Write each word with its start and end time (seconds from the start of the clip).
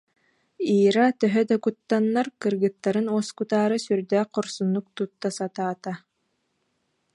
Ира, 0.75 1.03
төһө 1.23 1.41
да 1.49 1.57
куттаннар, 1.65 2.27
кыргыттарын 2.41 3.07
уоскутаары 3.15 3.77
сүрдээх 3.85 4.27
хорсуннук 4.35 4.85
тутта 4.95 5.27
сатаата 5.39 5.91